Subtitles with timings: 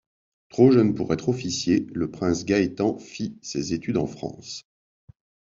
[0.49, 4.65] Trop jeune pour être officier, le prince Gaëtan fit ses études en France.